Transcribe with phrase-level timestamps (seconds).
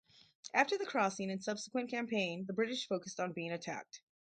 [0.55, 4.01] After the crossing and subsequent campaign, the British focused on being attacked.